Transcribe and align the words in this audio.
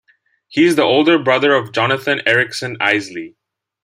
He 0.47 0.65
is 0.65 0.77
the 0.77 0.81
older 0.81 1.19
brother 1.19 1.53
of 1.53 1.73
Jonathan 1.73 2.21
Erickson 2.25 2.75
Eisley. 2.79 3.35